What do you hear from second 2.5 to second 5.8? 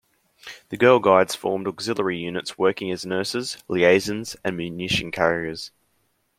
working as nurses, liaisons and munition carriers.